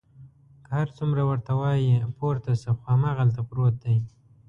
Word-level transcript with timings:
که 0.63 0.69
هر 0.77 0.87
څومره 0.97 1.21
ورته 1.29 1.51
وایي 1.59 1.89
پورته 2.17 2.51
شه، 2.61 2.71
خو 2.77 2.83
هماغلته 2.93 3.41
پروت 3.49 3.75
دی. 3.83 3.97